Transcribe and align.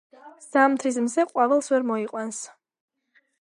ზამთრის 0.45 0.97
მზე 1.07 1.25
ყვავილს 1.33 1.69
ვერ 1.75 1.85
მოიყვანს. 1.91 2.41